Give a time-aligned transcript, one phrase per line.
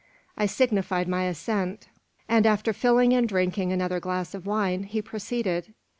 [0.35, 1.85] I signified my assent;
[2.27, 5.75] and after filling and drinking another glass of wine, he proceeded.